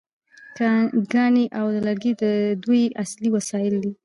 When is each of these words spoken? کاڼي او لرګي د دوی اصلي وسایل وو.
کاڼي 1.11 1.45
او 1.59 1.65
لرګي 1.85 2.13
د 2.21 2.23
دوی 2.63 2.83
اصلي 3.03 3.29
وسایل 3.35 3.73
وو. 3.79 3.91